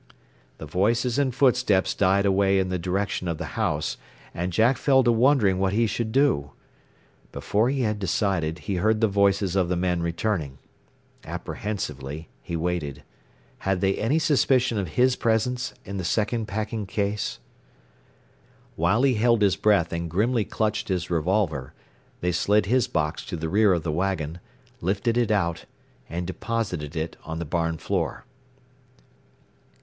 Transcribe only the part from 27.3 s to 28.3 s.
the barn floor.